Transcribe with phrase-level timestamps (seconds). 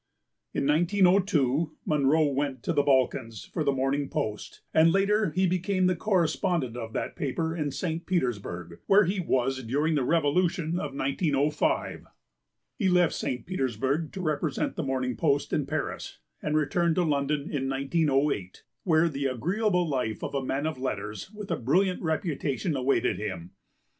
[0.51, 5.85] In 1902 Munro went to the Balkans for the Morning Post, and later he became
[5.85, 8.07] the correspondent of that paper in St.
[8.07, 12.07] Petersburg, where he was during the revolution of 1905.
[12.79, 13.45] He left St.
[13.45, 19.07] Petersburg to represent the Morning Post in Paris, and returned to London in 1908, where
[19.07, 23.51] the agreeable life of a man of letters with a brilliant reputation awaited him.